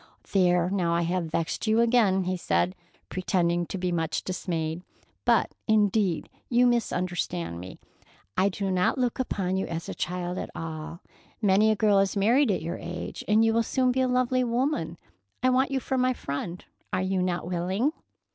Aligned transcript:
"There, 0.31 0.67
now 0.71 0.95
I 0.95 1.03
have 1.03 1.25
vexed 1.25 1.67
you 1.67 1.79
again," 1.79 2.23
he 2.23 2.35
said, 2.35 2.73
pretending 3.09 3.67
to 3.67 3.77
be 3.77 3.91
much 3.91 4.23
dismayed, 4.23 4.81
"but 5.25 5.51
indeed 5.67 6.27
you 6.49 6.65
misunderstand 6.65 7.59
me. 7.59 7.79
I 8.35 8.49
do 8.49 8.71
not 8.71 8.97
look 8.97 9.19
upon 9.19 9.57
you 9.57 9.67
as 9.67 9.87
a 9.87 9.93
child 9.93 10.39
at 10.39 10.49
all. 10.55 11.01
Many 11.39 11.69
a 11.69 11.75
girl 11.75 11.99
is 11.99 12.17
married 12.17 12.49
at 12.49 12.63
your 12.63 12.77
age, 12.79 13.23
and 13.27 13.45
you 13.45 13.53
will 13.53 13.61
soon 13.61 13.91
be 13.91 14.01
a 14.01 14.07
lovely 14.07 14.43
woman. 14.43 14.97
I 15.43 15.51
want 15.51 15.69
you 15.69 15.79
for 15.79 15.99
my 15.99 16.13
friend. 16.13 16.65
Are 16.91 17.03
you 17.03 17.21
not 17.21 17.45
willing?" 17.45 17.91